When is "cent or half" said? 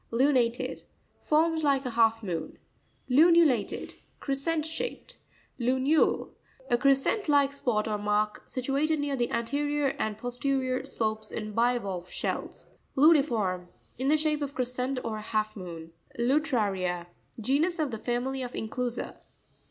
14.73-15.55